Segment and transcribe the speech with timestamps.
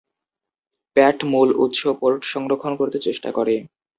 [0.95, 3.55] প্যাট মূল উৎস পোর্ট সংরক্ষন করতে চেষ্টা করে।